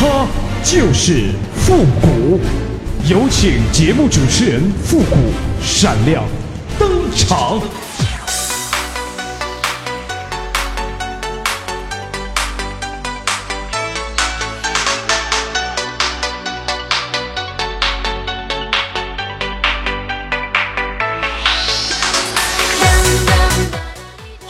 [0.00, 0.28] 他
[0.62, 2.38] 就是复古。
[3.10, 5.16] 有请节目主持人复古
[5.60, 6.22] 闪亮
[6.78, 7.60] 登场。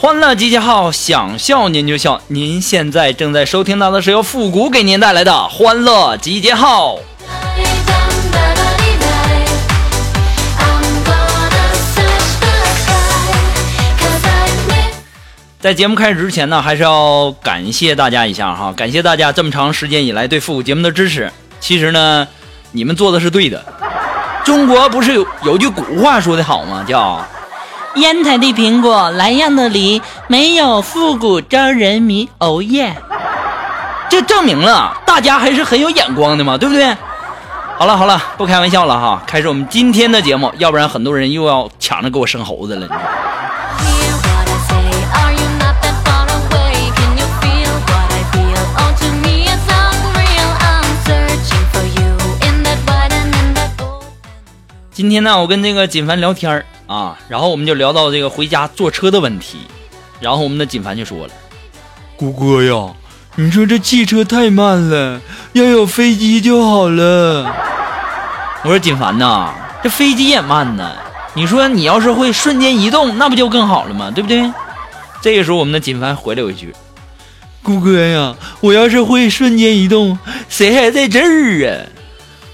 [0.01, 2.21] 欢乐集结号，想笑您就笑。
[2.27, 6.95] 您现在正在收听到的是由复古给您带来的《欢乐集结号》。
[15.59, 21.29] 在节目开始之前呢，还是要感谢大家一下哈，感谢大家这么长时间以来对复古节目的支持。
[21.59, 22.25] 其实呢，
[22.71, 23.61] 你们做的是对的。
[24.45, 26.85] 中国不是有有句古话说的好吗？
[26.87, 27.21] 叫
[27.99, 32.29] 烟台的苹果，莱阳的梨，没有复古招人迷。
[32.39, 32.95] 哦耶！
[34.09, 36.95] 这证明了大家还是很有眼光的嘛，对不对？
[37.77, 42.87] 好了好了，不开玩笑了哈，开始我们今天的节目，要不然很多人又要抢着给我生猴子了。
[42.87, 42.93] 你
[54.99, 59.59] 今天呢，我跟这个锦凡聊天儿啊，然后我们就聊到这个回家坐车的问题，
[60.19, 61.31] 然后我们的锦凡就说了
[62.19, 62.93] ：“谷哥呀，
[63.37, 65.21] 你说这汽车太慢了，
[65.53, 67.45] 要有飞机就好了。
[68.63, 70.93] ”我说：“锦凡呐，这飞机也慢呢，
[71.33, 74.11] 你说你要是会瞬间移动，那不就更好了吗？
[74.13, 74.51] 对不对？”
[75.23, 76.75] 这个时候，我们的锦凡回了我一句
[77.63, 81.87] ：“谷哥呀，我要是会瞬间移动，谁还在这儿啊？”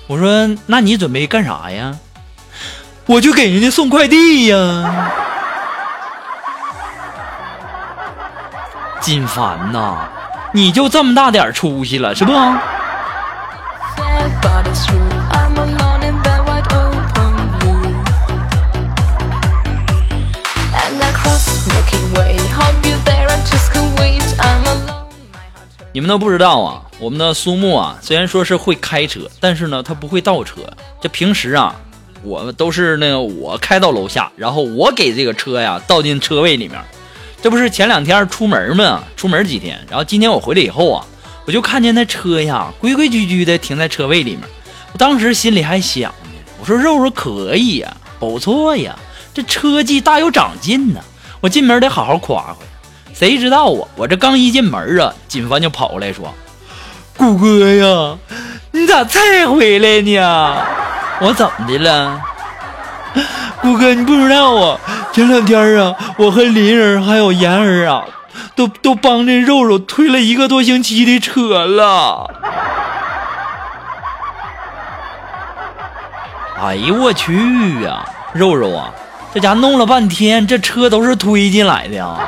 [0.06, 1.98] 我说：“那你准备干啥呀？”
[3.08, 5.12] 我就给人家送快递呀，
[9.00, 10.10] 金凡呐，
[10.52, 12.34] 你就这么大点出息了是不？
[25.94, 30.62] 你们都不知道啊，我们的苏木啊，虽然说是会开车，但是呢，他不会倒车。
[31.00, 31.76] 这平时啊。
[32.26, 36.78] 我们都是那个我开到楼下，然后我给这个车呀倒进车位里面。
[37.42, 41.06] 这不是前两天出门嘛，出门几天，然后今天我回来以后啊，
[41.46, 44.42] 我就看见那车呀规规矩矩的停在车位里面。
[44.92, 48.98] 我当时心里还想呢，我说肉肉可以呀，不错呀，
[49.32, 51.00] 这车技大有长进呢。
[51.40, 52.58] 我进门得好好夸夸。
[53.14, 56.34] 谁知道啊，我这刚一进门啊，锦凡就跑过来说
[57.16, 58.18] ：“谷哥呀，
[58.72, 60.58] 你咋才回来呢？”
[61.22, 62.22] 我怎么的了，
[63.62, 63.94] 谷哥？
[63.94, 64.78] 你不知道啊，
[65.14, 68.04] 前两天啊，我和林儿还有妍儿啊，
[68.56, 72.30] 都都帮这肉肉推了一个多星期的车了。
[76.62, 78.92] 哎呦我去呀，肉肉啊，
[79.34, 82.20] 这家弄了半天，这车都是推进来的啊。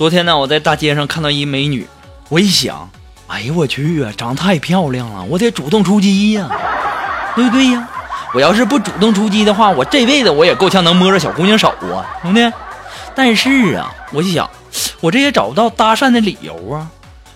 [0.00, 1.86] 昨天呢，我在大街上看到一美女，
[2.30, 2.88] 我一想，
[3.26, 6.48] 哎呦我去啊，长太漂亮了，我得主动出击呀，
[7.36, 7.86] 对不对呀？
[8.32, 12.50] 我要是不主动出击的话，我这辈子我也够呛能摸着小姑娘手啊，兄弟。
[13.14, 14.48] 但是啊，我就想，
[15.02, 16.88] 我这也找不到搭讪的理由啊。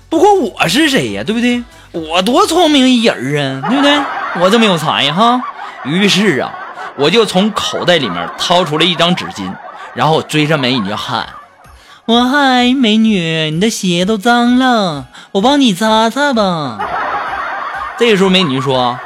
[0.08, 1.62] 不过我是谁呀，对不对？
[1.92, 3.94] 我多聪明一人啊，对不对？
[4.40, 5.38] 我这么有才哈。
[5.84, 6.50] 于是啊，
[6.96, 9.52] 我就从口袋里面掏出了一张纸巾，
[9.92, 11.28] 然后追着美女就喊。
[12.06, 16.78] 我嗨，美女，你的鞋都脏了，我帮你擦擦吧。
[17.98, 18.98] 这个时候，美女说：“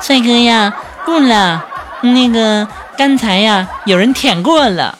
[0.00, 1.62] 帅哥呀，不了，
[2.00, 2.66] 那个
[2.96, 4.96] 刚才呀，有人舔过了。”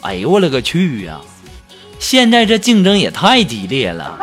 [0.00, 1.18] 哎呦我勒个去呀！
[1.98, 4.18] 现在这竞争也太激烈了，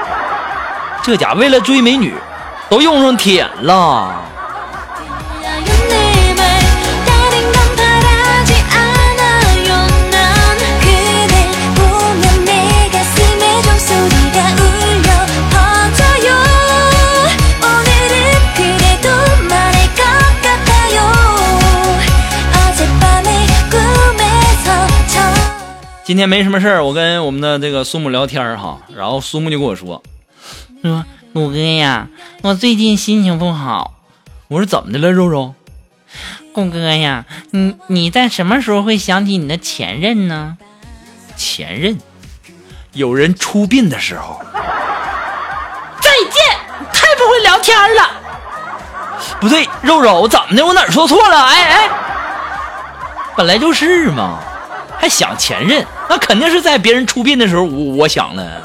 [1.04, 2.15] 这家为了追美女，
[2.68, 4.24] 都用上舔了。
[26.09, 30.01] 今天没什么事儿，我跟我们的这个苏木聊天儿哈，然后苏木就跟我说，
[30.81, 32.07] 说鲁哥呀，
[32.41, 33.94] 我最近心情不好。
[34.47, 35.53] 我说怎么的了，肉肉？
[36.51, 40.57] 谷哥呀，你你在什么时候会想起你的前任呢？
[41.38, 42.00] 前任，
[42.94, 44.41] 有人出殡的时候。
[46.01, 46.44] 再见，
[46.91, 48.09] 太不会聊天了。
[49.39, 50.65] 不对，肉肉，我怎么的？
[50.65, 51.44] 我哪儿说错了？
[51.44, 51.89] 哎哎，
[53.38, 54.39] 本来就是嘛，
[55.00, 58.61] 还想前任，那肯定是在别人出殡的时候，我我想了。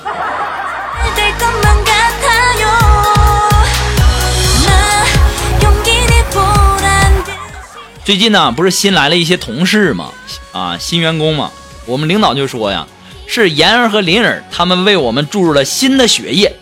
[8.03, 10.11] 最近呢，不是新来了一些同事嘛，
[10.53, 11.51] 啊，新员工嘛，
[11.87, 12.87] 我们领导就说呀，
[13.27, 16.55] 是妍儿和林儿他们为我们注入了新的血液。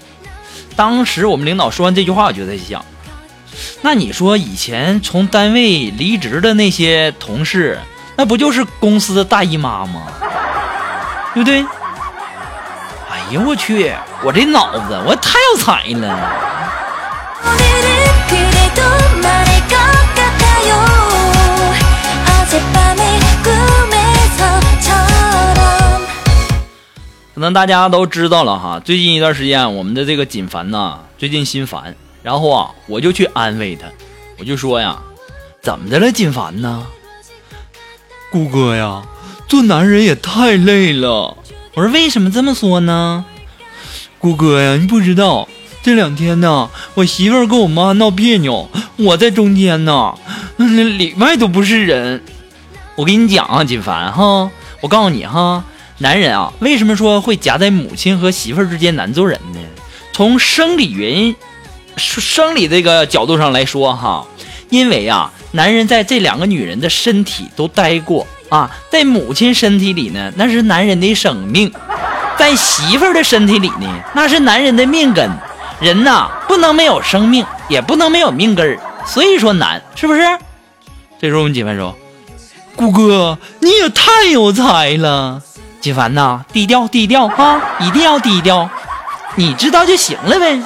[0.77, 2.85] 当时我们领导说完这句话，我就在想，
[3.83, 7.79] 那你说以前从单位离职的那些同事，
[8.17, 10.07] 那不就是公司的大姨妈吗？
[11.35, 11.65] 对不对？
[13.11, 16.53] 哎呀，我去，我这脑子我太有才了。
[27.35, 33.87] 可能大家都知道了哈，最近一段时间我们的这个锦凡呐，最近心烦，然后啊，我就去安慰他，
[34.39, 34.97] 我就说呀，
[35.61, 36.87] 怎么的了，锦凡呢？
[38.31, 39.03] 顾哥呀，
[39.53, 41.37] 做男人也太累了。
[41.75, 43.23] 我说为什么这么说呢？
[44.19, 45.47] 顾哥呀，你不知道，
[45.83, 50.15] 这两天呢，我媳妇儿跟我妈闹别扭，我在中间呢，
[50.57, 52.23] 那里外都不是人。
[52.97, 54.51] 我跟你讲啊，锦凡哈，
[54.81, 55.63] 我告诉你哈。
[55.99, 59.61] 男人啊，为什么说会夹在母亲和媳妇儿之间难做人呢？
[60.15, 61.37] 从生理原因、
[61.99, 64.27] 生理这个角度上来说，哈，
[64.71, 71.71] 因为啊，男人在这两个女人的身体都待过啊，在母亲身体里呢，那是男人的生命；
[72.37, 75.31] 在媳妇儿的身体里呢，那是男人的命根。
[75.81, 80.21] 人呐，不能没有生命，也不能没有命根儿，所以说难，是不是？
[81.19, 81.97] 这时候我们几分说，
[82.77, 85.41] 顾哥，你也太有才了。
[85.81, 88.69] 几凡呐，低调低调啊，一定要低调，
[89.35, 90.61] 你知道就行了呗。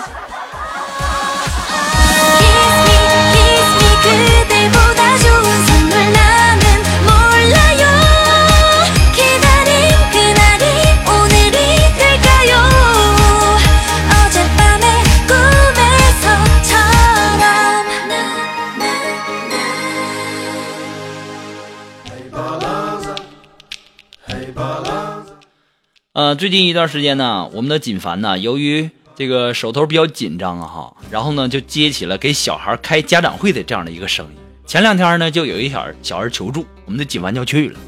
[26.26, 34.38] 呃，最近一段时间呢，我们的锦凡呢，由于这个手头比较紧张啊，哈，然后呢就接起了给小孩开家长会的这样的一个生意。
[34.66, 37.78] 前两天呢，就有一小小孩求助，我们的锦凡就去了。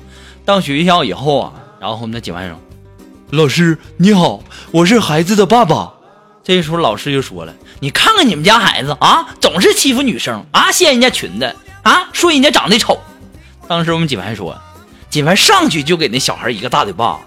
[0.45, 2.57] 到学校以后啊，然后我们的锦凡说
[3.37, 5.95] ：“老师你好，我是孩子的爸爸。”
[6.45, 7.53] 这时候老师就说了
[7.83, 13.01] ：“你看看你们家孩子啊，总是欺负女生啊，掀人家裙子啊，说人家长得丑。”
[13.67, 14.57] 当时我们锦凡说
[15.11, 17.19] ：“锦凡上去就给那小孩一个大嘴巴。”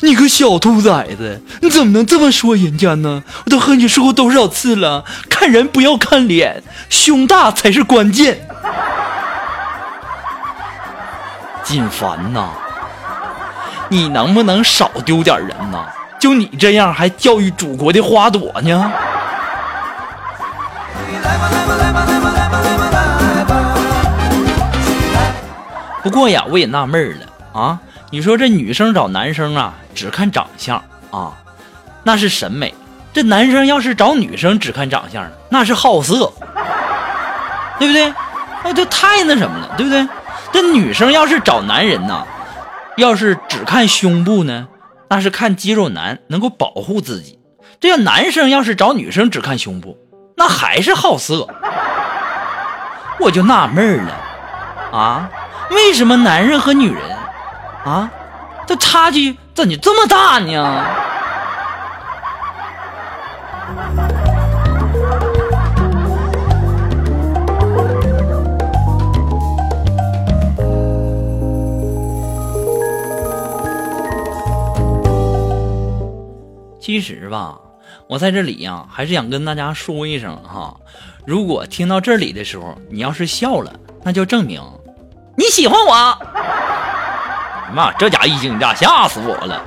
[0.00, 3.22] 你个小兔崽子，你怎么能这么说人家呢？
[3.44, 8.48] 我都和你说过多少次了，看人不要看脸，胸大才是关键。
[11.62, 12.48] 金凡呐，
[13.88, 15.86] 你能不能少丢点人呐？
[16.18, 18.92] 就你这样还教育祖国的花朵呢？
[26.02, 27.78] 不过呀，我也纳闷了啊。
[28.10, 31.34] 你说这女生找男生啊，只看长相啊，
[32.04, 32.72] 那是审美；
[33.12, 36.32] 这男生要是找女生只看长相，那是好色，
[37.78, 38.12] 对不对？
[38.64, 40.08] 那就太那什么了，对不对？
[40.50, 42.26] 这女生要是找男人呢，
[42.96, 44.68] 要是只看胸部呢，
[45.10, 47.38] 那是看肌肉男，能够保护自己；
[47.78, 49.98] 这要男生要是找女生只看胸部，
[50.34, 51.46] 那还是好色。
[53.20, 54.14] 我就纳闷了
[54.92, 55.28] 啊，
[55.70, 57.17] 为什么男人和女人？
[57.88, 58.10] 啊，
[58.66, 60.84] 这差距怎么这么大呢？
[76.78, 77.58] 其实吧，
[78.06, 80.76] 我在这里呀，还是想跟大家说一声哈，
[81.26, 84.62] 如果听到这里的时候，你要是笑了，那就证明
[85.38, 86.18] 你喜欢我。
[87.74, 89.62] 妈，这家一惊一乍，吓死我了。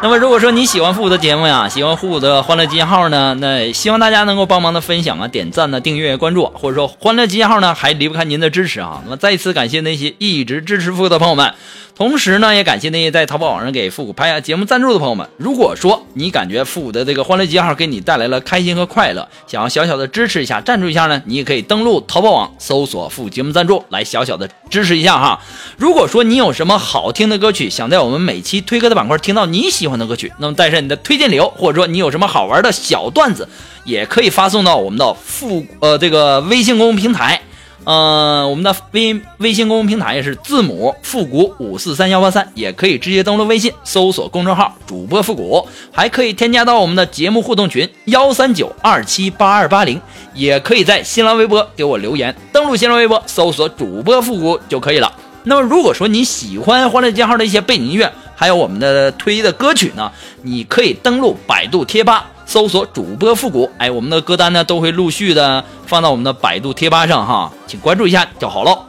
[0.00, 9.00] 那么，如果说你喜欢复古的节目呀，喜欢复古的欢乐集结号呢，那希望大家能够帮忙的分享啊、点赞呢、订阅、关注，或者说欢乐集结号呢，还离不开您的支持啊。
[9.04, 11.52] 那么，再次感谢那些一直支持复古的朋友们。
[11.98, 15.28] 同时呢，也感谢那些在淘宝网上给复古拍下节目赞助的朋友们。
[15.36, 25.40] 如果说你感觉复古的这个欢乐集号给你带来了开心和快乐，想要小小的支持一下、赞助一下呢，你也可以登录淘宝网搜索“复古节目赞助”来小小的支持一下哈。
[25.76, 33.48] 如果说你有什么好听的歌曲，想在我们每期推歌的板块听到你喜欢的歌曲，那么带上你的推荐理由，或者说你有什么好玩的小段子，
[33.82, 37.42] 也可以发送到我们的复呃这个微信公众平台。
[37.88, 49.98] 呃，我们的微微信公众平台也是字母复古五四三幺八三，也可以直接登录微信搜索公众号主播复古，还可以添加到我们的节目互动群幺三九二七八二八零，
[50.34, 55.10] 也可以在新浪微博给我留言，登录新浪微博搜索主播复古就可以了。
[55.44, 62.26] 那么如果说你喜欢欢乐记号的一些背景音乐，还有我们的推的歌曲呢，你可以登录百度贴吧。
[62.48, 68.86] 搜索主播复古，哎，我们的歌单呢都会陆续的放到我们的百度贴吧上哈，请关注一下就好喽。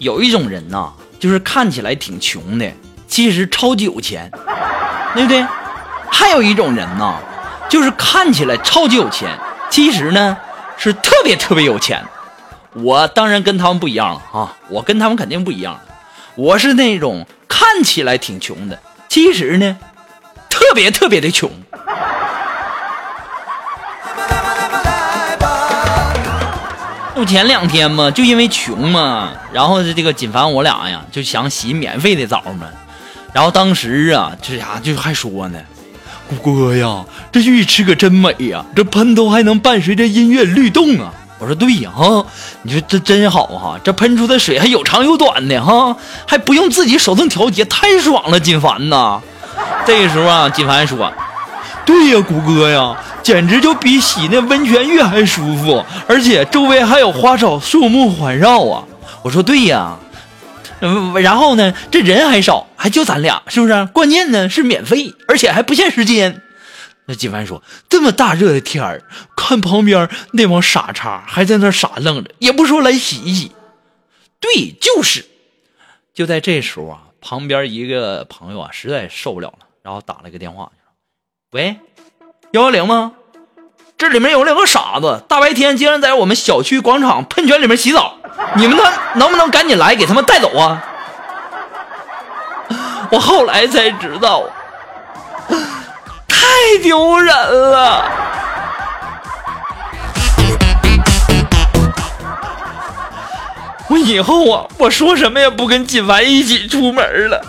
[0.00, 2.68] 有一种人呐，就是看起来挺穷的，
[3.06, 4.28] 其实超级有钱，
[5.14, 5.46] 对不对？
[6.10, 7.16] 还有一种人呢。
[7.74, 9.28] 就是看起来超级有钱，
[9.68, 10.36] 其实呢
[10.76, 12.00] 是特别特别有钱。
[12.72, 15.80] 我当然跟他们不一样啊，我跟他们肯定不一样。
[16.36, 18.78] 我是那种看起来挺穷的，
[19.08, 19.76] 其实呢
[20.48, 21.50] 特别特别的穷。
[27.16, 32.68] 就前两天嘛，就因为穷嘛，然后这个锦凡我俩呀就想洗免费的澡嘛，
[33.32, 35.58] 然后当时啊这家就还说呢。
[36.28, 38.64] 谷哥呀，这浴池可真美呀！
[38.74, 41.12] 这喷头还能伴随着音乐律动啊！
[41.38, 42.24] 我说对呀，哈，
[42.62, 45.94] 你说这真好哈，这喷出的水还有长有短的哈，
[46.26, 48.40] 还不用自己手动调节，太爽了！
[48.40, 49.20] 金凡呐，
[49.86, 51.12] 这个时候啊，金凡说
[51.84, 58.82] ：“对呀，谷哥呀，简直就比洗那温泉浴还舒服，而且周围还有花草树木环绕啊！”
[59.22, 59.94] 我说对呀。
[60.80, 61.72] 嗯，然后呢？
[61.90, 63.86] 这人还少，还就咱俩，是不是？
[63.94, 66.42] 关键呢是免费，而且还不限时间。
[67.06, 69.02] 那金凡说：“这么大热的天儿，
[69.34, 73.52] 看旁边那帮傻叉还在那傻愣着，也不说来洗一洗。”
[74.38, 75.24] 对，就是。
[76.12, 80.70] 就在这时候啊，旁边一个朋友啊实在受不了了，然后打了一个电话
[81.52, 81.78] ：“喂，
[82.52, 83.12] 幺幺零吗？
[83.96, 88.18] 这里面有两个傻子，大白天竟然在我们小区广场喷泉里面洗澡。”
[88.58, 90.90] 你们能能不能赶紧来给他们带走啊？
[93.14, 94.42] 我后来才知道，
[96.26, 96.36] 太
[96.82, 98.04] 丢人了。
[103.86, 107.40] 我以后啊，我说什么也不跟锦凡一起出门了。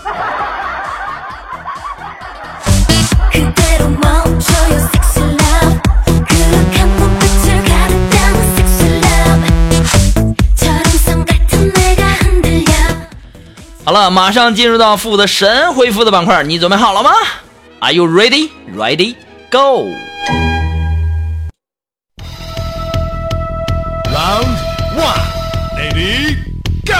[13.86, 17.12] 好了，马上进入到负的神回复的板块，你准备好了吗
[17.82, 18.50] ？Are you ready?
[18.76, 19.14] Ready?
[19.52, 19.86] Go!
[24.12, 24.58] Round
[24.98, 25.22] one,
[25.78, 26.36] ready?
[26.84, 26.96] Go!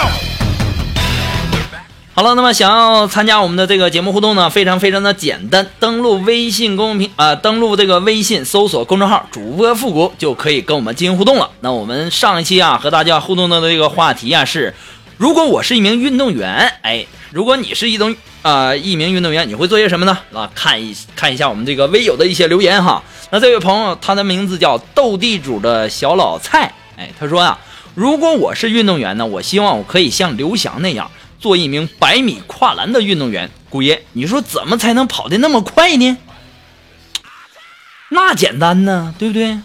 [2.14, 11.50] 好了，那么想要参加我们的这个节目互动呢，非常非常的简单，登录微信公众平啊，登录这个微信搜索公众号主播复古就可以跟我们进行互动了。
[11.62, 14.76] 那我们上一期啊和大家互动的这个话题啊是。
[15.18, 20.18] 如果我是一名运动员，哎，如果你是一种啊一名运动员，你会做些什么呢？
[20.34, 23.02] 啊，看一看一下我们这个微友的一些留言哈。
[23.32, 27.58] 那这位朋友，他的名字叫斗地主的小老蔡，哎，他说呀，
[27.94, 33.50] 如果我是运动员呢，我希望我可以像刘翔那样做一名百米跨栏的运动员。
[33.70, 36.18] 姑爷，你说怎么才能跑得那么快呢？
[38.10, 39.58] 那简单呢，对不对？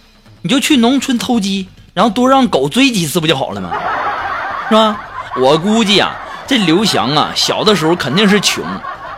[0.42, 3.72] 你就去农村偷鸡，然后多让狗追几次不就好了吗？
[4.68, 5.06] 是吧？
[5.38, 8.64] 我估计啊，这刘翔啊，小的时候肯定是穷，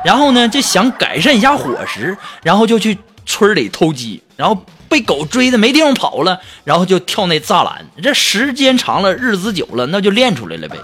[0.04, 7.86] 然后呢，就想改善一下伙食，然后就去村里偷鸡，然后被狗追的没地方跑了，然后就跳那栅栏。
[8.02, 10.76] 这时间长了，日子久了，那就练出来了呗。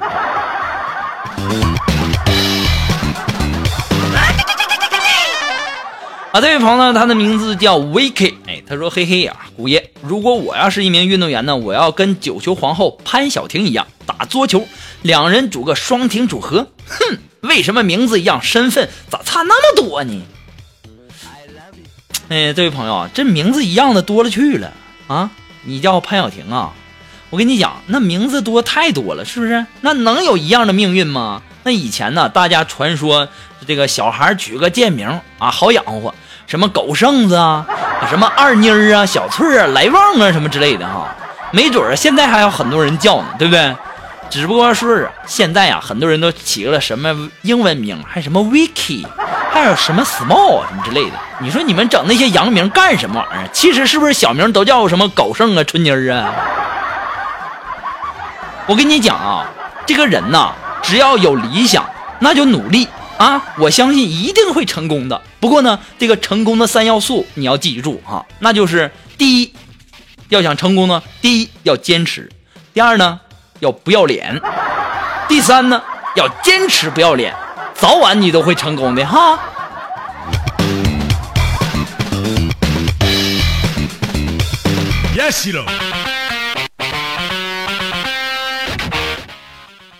[6.41, 14.67] 这位朋友，他的名字叫 Vicky，哎，他说：“嘿嘿呀，姑爷，如果我要是一名运动员呢，我要跟九球皇后潘晓婷一样打桌球。”
[15.03, 20.23] 两人组个双停组合，哼，为什么名字一样，身份咋差那么多呢？
[22.29, 24.73] 哎，这位朋友啊，这名字一样的多了去了
[25.07, 25.31] 啊！
[25.65, 26.73] 你叫潘晓婷啊？
[27.31, 29.65] 我跟你讲，那名字多太多了，是不是？
[29.81, 31.43] 那能有一样的命运吗？
[31.63, 33.29] 那以前呢，大家传说
[33.67, 35.07] 这个小孩取个贱名
[35.39, 36.15] 啊，好养活，
[36.49, 37.65] 什么狗剩子啊，
[38.09, 41.07] 什么二妮儿啊、小翠啊、来旺啊什么之类的哈，
[41.53, 43.77] 没准儿现在还有很多人叫呢，对不对？
[44.31, 49.07] 只不过说是现在啊，很多人都起了什么英文名，还什么 Vicky，
[49.53, 51.19] 还有什么 Small 什么之类的。
[51.39, 53.49] 你说你们整那些洋名干什么玩意儿？
[53.53, 56.33] 其实是不是小名都叫什么狗剩啊、春妮儿啊？
[58.67, 59.45] 我跟你讲啊，
[59.85, 61.85] 这个人呐，只要有理想，
[62.19, 63.55] 那就努力啊！
[63.59, 65.21] 我相信一定会成功的。
[65.41, 69.53] 不过呢，这个成功的三要素你要记住哈，那就是第一，
[70.31, 72.31] 要想成功呢，第一要坚持，
[72.73, 73.21] 第二呢。
[73.61, 74.41] 要不要脸？
[75.29, 75.83] 第三呢，
[76.15, 77.35] 要坚持不要脸，
[77.75, 79.37] 早晚你都会成功的哈。
[85.17, 85.53] Yes，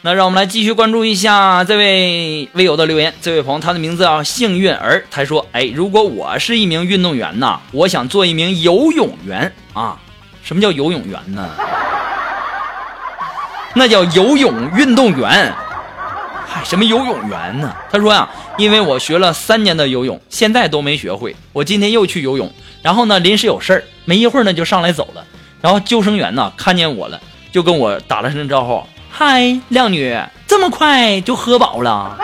[0.09, 3.13] 那让我们来继续关注一下这位微友的留言。
[3.21, 10.01] 这位朋友，他的名字叫幸运儿，他说：“哎，如果我是一名运动员呐，我想做一名游泳员啊。
[10.43, 11.47] 什么叫游泳员呢？”
[13.77, 15.53] 那叫游泳运动员，
[16.47, 17.77] 嗨，什么游泳员呢？
[17.93, 21.37] 他说呀，因为我学了三年的游泳，现在都没学会。
[21.53, 22.51] 我今天又去游泳，
[22.81, 25.23] 然后呢，临时有事儿，没一会儿呢就上来走了。
[25.61, 27.21] 然后救生员呢看见我了，
[27.53, 28.83] 就跟我打了声招呼
[29.21, 32.17] ：“嗨，靓女，这么快就喝饱了？”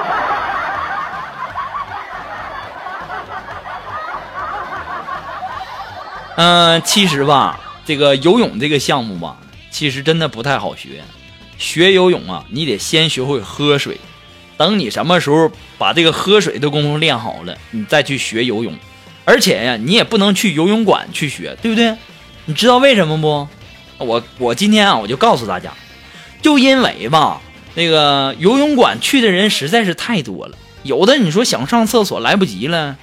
[6.37, 9.37] 嗯，其实吧，这个游泳这个项目吧，
[9.73, 11.03] 其实真的不太好学。
[11.59, 13.99] 学游泳啊，你得先学会喝水。
[14.57, 18.73] 等你什么时候把这个喝水的功夫练好了，你再去学游泳。
[19.25, 21.97] 而且呀，你也不能去游泳馆去学，对不对？
[22.45, 23.49] 你知道为什么不？
[23.99, 25.73] 我我今天啊，我就告诉大家，
[26.45, 27.41] 就因为吧，
[27.73, 32.97] 那个游泳馆去的人实在是太多了，有的你说想上厕所来不及了，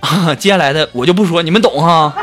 [0.00, 2.14] 啊，接下来的我就不说，你们懂哈。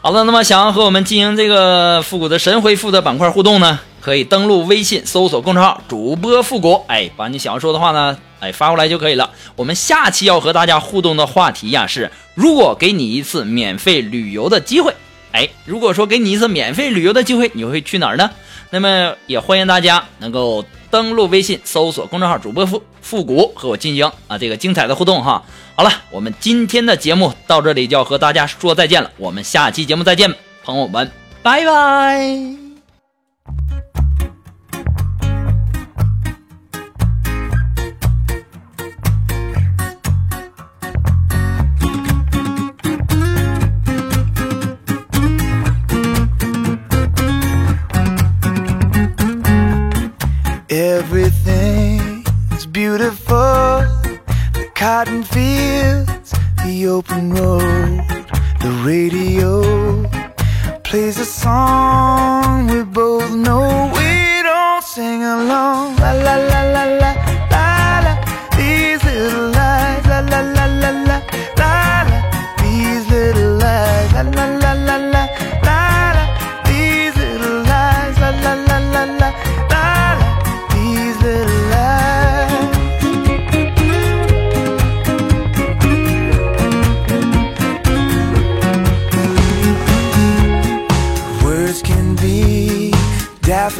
[0.00, 9.30] 好了，那么想要和我们进行这个复古的神回复的板块互动呢，可以登录微信搜索公众号“主播复古”，哎，把你想要说的话呢，哎发过来就可以了。
[9.56, 14.94] 我们下期要和大家互动的话题呀是：如果给你一次免费旅游的机会，
[15.32, 18.30] 哎，如果说给你一次免费旅游的机会，你会去哪儿呢？
[18.70, 25.42] 那么也欢迎大家能够登录微信搜索公众号“主播复复古”和我进行啊这个精彩的互动哈。
[25.76, 29.10] 好了，我们今天的节目到这里就要和大家说再见了。
[29.18, 31.10] 我们下期节目再见，朋友们，
[31.42, 33.85] 拜拜。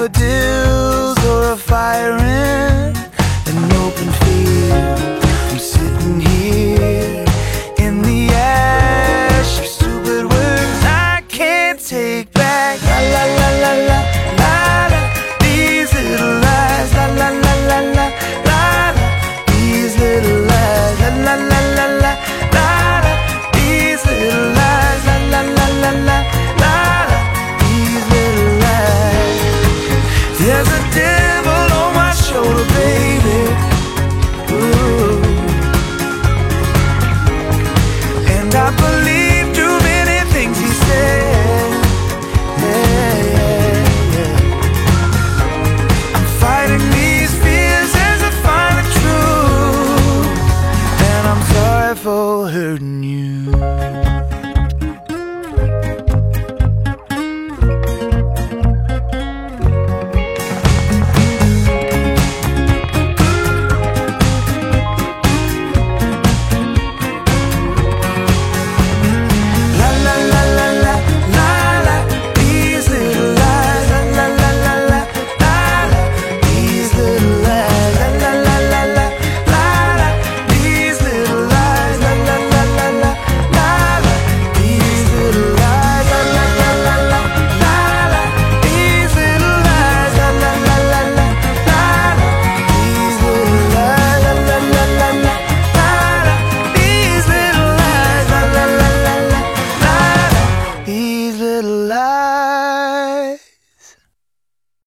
[0.09, 0.66] do.